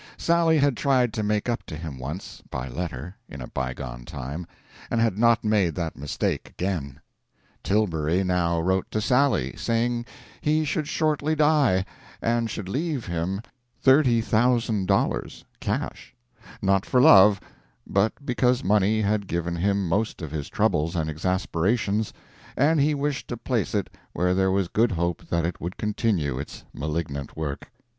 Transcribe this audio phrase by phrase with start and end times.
[0.17, 4.47] Sally had tried to make up to him once, by letter, in a bygone time,
[4.89, 6.99] and had not made that mistake again.
[7.61, 10.07] Tilbury now wrote to Sally, saying
[10.41, 11.85] he should shortly die,
[12.19, 13.41] and should leave him
[13.79, 16.15] thirty thousand dollars, cash;
[16.63, 17.39] not for love,
[17.85, 22.11] but because money had given him most of his troubles and exasperations,
[22.57, 26.39] and he wished to place it where there was good hope that it would continue
[26.39, 27.69] its malignant work.